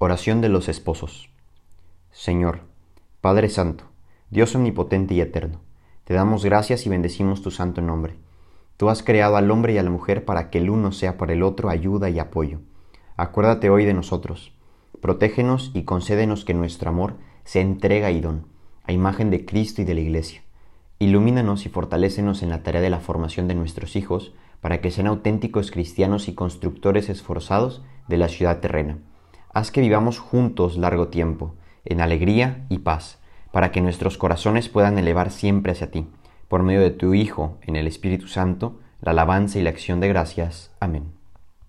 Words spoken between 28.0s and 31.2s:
de la ciudad terrena haz que vivamos juntos largo